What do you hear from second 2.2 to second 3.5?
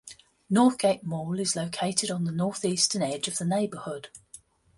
the northeastern edge of the